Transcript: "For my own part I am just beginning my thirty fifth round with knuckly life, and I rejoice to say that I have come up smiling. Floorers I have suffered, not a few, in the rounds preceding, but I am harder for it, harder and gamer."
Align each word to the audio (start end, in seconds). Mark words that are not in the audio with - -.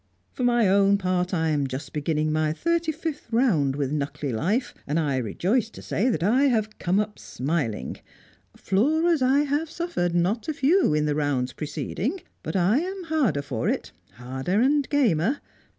"For 0.33 0.43
my 0.43 0.67
own 0.67 0.97
part 0.97 1.31
I 1.31 1.49
am 1.49 1.67
just 1.67 1.93
beginning 1.93 2.31
my 2.31 2.53
thirty 2.53 2.91
fifth 2.91 3.27
round 3.31 3.75
with 3.75 3.91
knuckly 3.91 4.33
life, 4.33 4.73
and 4.87 4.99
I 4.99 5.17
rejoice 5.17 5.69
to 5.69 5.81
say 5.83 6.09
that 6.09 6.23
I 6.23 6.45
have 6.45 6.79
come 6.79 6.99
up 6.99 7.19
smiling. 7.19 7.97
Floorers 8.57 9.21
I 9.21 9.41
have 9.41 9.69
suffered, 9.69 10.15
not 10.15 10.47
a 10.47 10.55
few, 10.55 10.95
in 10.95 11.05
the 11.05 11.13
rounds 11.13 11.53
preceding, 11.53 12.19
but 12.41 12.55
I 12.55 12.79
am 12.79 13.03
harder 13.03 13.43
for 13.43 13.69
it, 13.69 13.91
harder 14.13 14.59
and 14.59 14.89
gamer." 14.89 15.39